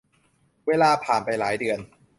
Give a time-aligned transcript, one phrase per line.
[0.67, 1.79] เวลาผ่านไปหลายเดือน